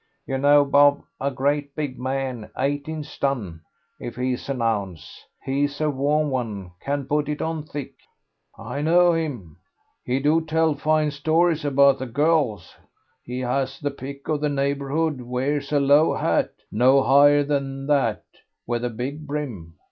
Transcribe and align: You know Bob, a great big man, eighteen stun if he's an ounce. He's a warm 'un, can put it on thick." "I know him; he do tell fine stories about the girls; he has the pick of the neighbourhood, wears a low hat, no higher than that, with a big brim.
You 0.25 0.39
know 0.39 0.65
Bob, 0.65 1.03
a 1.19 1.29
great 1.29 1.75
big 1.75 1.99
man, 1.99 2.49
eighteen 2.57 3.03
stun 3.03 3.61
if 3.99 4.15
he's 4.15 4.49
an 4.49 4.59
ounce. 4.59 5.25
He's 5.45 5.79
a 5.79 5.91
warm 5.91 6.33
'un, 6.33 6.71
can 6.79 7.05
put 7.05 7.29
it 7.29 7.39
on 7.39 7.61
thick." 7.65 7.93
"I 8.57 8.81
know 8.81 9.13
him; 9.13 9.57
he 10.03 10.19
do 10.19 10.41
tell 10.43 10.73
fine 10.73 11.11
stories 11.11 11.63
about 11.63 11.99
the 11.99 12.07
girls; 12.07 12.75
he 13.23 13.41
has 13.41 13.79
the 13.79 13.91
pick 13.91 14.27
of 14.27 14.41
the 14.41 14.49
neighbourhood, 14.49 15.21
wears 15.21 15.71
a 15.71 15.79
low 15.79 16.15
hat, 16.15 16.49
no 16.71 17.03
higher 17.03 17.43
than 17.43 17.85
that, 17.85 18.23
with 18.65 18.83
a 18.83 18.89
big 18.89 19.27
brim. 19.27 19.75